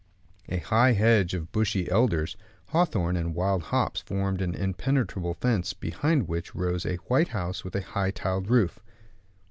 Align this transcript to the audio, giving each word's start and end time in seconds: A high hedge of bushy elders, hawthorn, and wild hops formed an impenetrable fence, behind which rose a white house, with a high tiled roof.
A 0.49 0.57
high 0.57 0.93
hedge 0.93 1.35
of 1.35 1.51
bushy 1.51 1.87
elders, 1.91 2.35
hawthorn, 2.69 3.15
and 3.15 3.35
wild 3.35 3.61
hops 3.61 4.01
formed 4.01 4.41
an 4.41 4.55
impenetrable 4.55 5.35
fence, 5.35 5.73
behind 5.73 6.27
which 6.27 6.55
rose 6.55 6.87
a 6.87 6.95
white 7.07 7.27
house, 7.27 7.63
with 7.63 7.75
a 7.75 7.81
high 7.83 8.09
tiled 8.09 8.49
roof. 8.49 8.79